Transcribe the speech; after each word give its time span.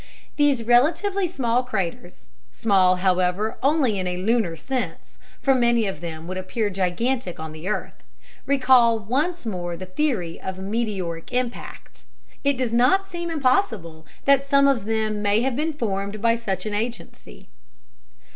These 0.35 0.63
relatively 0.63 1.27
small 1.27 1.61
craters 1.61 2.27
(small, 2.51 2.95
however, 2.95 3.59
only 3.61 3.99
in 3.99 4.07
a 4.07 4.17
lunar 4.17 4.55
sense, 4.55 5.19
for 5.43 5.53
many 5.53 5.85
of 5.85 6.01
them 6.01 6.25
would 6.25 6.39
appear 6.39 6.71
gigantic 6.71 7.39
on 7.39 7.51
the 7.51 7.67
earth) 7.67 8.03
recall 8.47 8.97
once 8.97 9.45
more 9.45 9.77
the 9.77 9.85
theory 9.85 10.41
of 10.41 10.57
meteoric 10.57 11.31
impact. 11.31 12.05
It 12.43 12.57
does 12.57 12.73
not 12.73 13.05
seem 13.05 13.29
impossible 13.29 14.07
that 14.25 14.43
some 14.43 14.67
of 14.67 14.85
them 14.85 15.21
may 15.21 15.43
have 15.43 15.55
been 15.55 15.71
formed 15.71 16.19
by 16.19 16.33
such 16.33 16.65
an 16.65 16.73
agency. 16.73 17.47